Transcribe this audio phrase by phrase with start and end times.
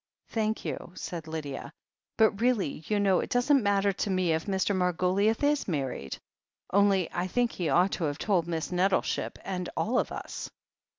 [0.29, 1.71] "Thank you," said Lydia.
[2.17, 4.75] "But really, you know, it doesn't matter to me if Mr.
[4.75, 6.17] Margoliouth is married.
[6.73, 10.49] Only I think he ought to have told Miss Nettleship, and— and all of us."